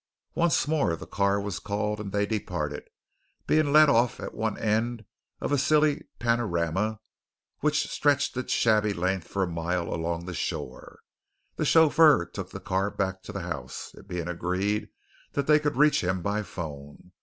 [0.33, 2.89] Once more the car was called and they departed,
[3.45, 5.05] being let off at one end
[5.39, 6.99] of a silly panorama
[7.59, 11.01] which stretched its shabby length for a mile along the shore.
[11.55, 14.89] The chauffeur took the car back to the house, it being agreed
[15.33, 17.11] that they could reach him by phone.